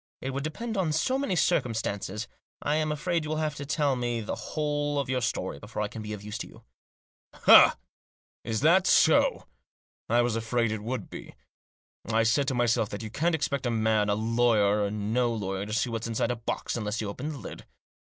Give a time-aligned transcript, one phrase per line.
[0.19, 2.27] It would depend on so many circumstances.
[2.59, 5.83] I am afraid you will have to tell me the whole of your story before
[5.83, 6.63] I can be of use to you.""
[7.45, 7.77] Ah!
[8.43, 9.45] That so?
[10.09, 11.35] I was afraid it would be.
[12.05, 15.73] I said to myself that you can't expect a man, lawyer or no lawyer, to
[15.73, 17.67] see what's inside a box unless you open the lid.